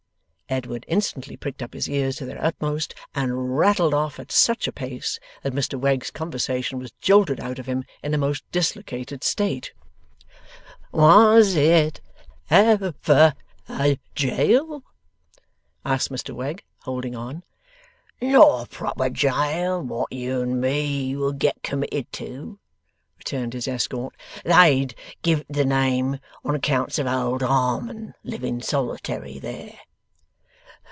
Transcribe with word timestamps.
Edward 0.53 0.83
instantly 0.89 1.37
pricked 1.37 1.61
up 1.63 1.73
his 1.73 1.89
ears 1.89 2.17
to 2.17 2.25
their 2.25 2.43
utmost, 2.43 2.93
and 3.15 3.57
rattled 3.57 3.93
off 3.93 4.19
at 4.19 4.33
such 4.33 4.67
a 4.67 4.73
pace 4.73 5.17
that 5.43 5.53
Mr 5.53 5.79
Wegg's 5.79 6.11
conversation 6.11 6.77
was 6.77 6.91
jolted 6.99 7.39
out 7.39 7.57
of 7.57 7.67
him 7.67 7.85
in 8.03 8.13
a 8.13 8.17
most 8.17 8.43
dislocated 8.51 9.23
state. 9.23 9.71
'Was 10.91 11.55
it 11.55 12.01
Ev 12.49 12.81
verajail?' 13.01 14.83
asked 15.85 16.09
Mr 16.11 16.35
Wegg, 16.35 16.65
holding 16.81 17.15
on. 17.15 17.43
'Not 18.21 18.65
a 18.65 18.67
proper 18.67 19.09
jail, 19.09 19.81
wot 19.81 20.11
you 20.11 20.41
and 20.41 20.59
me 20.59 21.15
would 21.15 21.39
get 21.39 21.63
committed 21.63 22.11
to,' 22.11 22.59
returned 23.17 23.53
his 23.53 23.69
escort; 23.69 24.13
'they 24.43 24.89
giv' 25.21 25.39
it 25.39 25.47
the 25.49 25.63
name, 25.63 26.19
on 26.43 26.55
accounts 26.55 26.99
of 26.99 27.07
Old 27.07 27.41
Harmon 27.41 28.13
living 28.25 28.61
solitary 28.61 29.39
there. 29.39 29.79